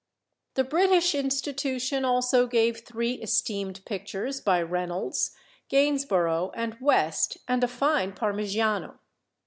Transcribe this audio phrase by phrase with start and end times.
[0.55, 5.35] The British Institution also gave three esteemed pictures by Reynolds,
[5.69, 8.97] Gainsborough, and West, and a fine Parmigiano.